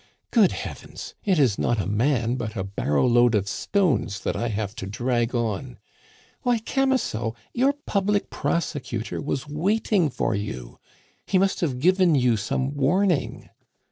Good 0.31 0.51
heavens! 0.51 1.13
it 1.23 1.37
is 1.37 1.59
not 1.59 1.79
a 1.79 1.85
man, 1.85 2.33
but 2.33 2.55
a 2.55 2.63
barrow 2.63 3.05
load 3.05 3.35
of 3.35 3.47
stones 3.47 4.21
that 4.21 4.35
I 4.35 4.47
have 4.47 4.73
to 4.77 4.87
drag 4.87 5.35
on! 5.35 5.77
Why, 6.41 6.57
Camusot, 6.57 7.35
your 7.53 7.73
public 7.85 8.31
prosecutor 8.31 9.21
was 9.21 9.47
waiting 9.47 10.09
for 10.09 10.33
you. 10.33 10.79
He 11.27 11.37
must 11.37 11.61
have 11.61 11.77
given 11.79 12.15
you 12.15 12.35
some 12.35 12.73
warning." 12.73 13.49